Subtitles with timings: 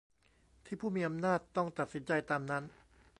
[0.65, 2.63] ที่ผู้มีอำนาจต้องตัดสินใจตามนั้น